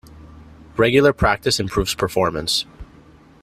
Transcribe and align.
Regular 0.77 1.13
practice 1.13 1.59
improves 1.59 1.93
performance. 1.93 2.65